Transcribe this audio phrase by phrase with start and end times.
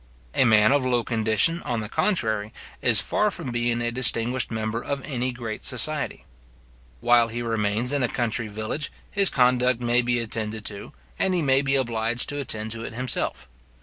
[0.33, 2.51] A man of low condition, on the contrary,
[2.81, 6.25] is far from being a distinguished member of any great society.
[7.01, 11.43] While he remains in a country village, his conduct may be attended to, and he
[11.43, 13.47] may be obliged to attend to it himself.